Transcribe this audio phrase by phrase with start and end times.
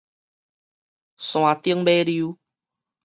[1.19, 2.39] 山頂尾溜